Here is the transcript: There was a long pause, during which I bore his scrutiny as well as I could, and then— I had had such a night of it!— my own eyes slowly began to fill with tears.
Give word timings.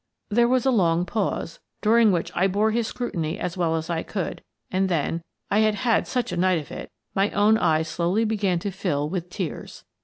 There 0.29 0.47
was 0.47 0.65
a 0.65 0.71
long 0.71 1.05
pause, 1.05 1.59
during 1.83 2.11
which 2.11 2.31
I 2.33 2.47
bore 2.47 2.71
his 2.71 2.87
scrutiny 2.87 3.37
as 3.37 3.55
well 3.55 3.75
as 3.75 3.87
I 3.87 4.01
could, 4.01 4.41
and 4.71 4.89
then— 4.89 5.21
I 5.51 5.59
had 5.59 5.75
had 5.75 6.07
such 6.07 6.31
a 6.31 6.37
night 6.37 6.57
of 6.57 6.71
it!— 6.71 6.89
my 7.13 7.29
own 7.33 7.55
eyes 7.59 7.87
slowly 7.87 8.25
began 8.25 8.57
to 8.61 8.71
fill 8.71 9.07
with 9.07 9.29
tears. 9.29 9.83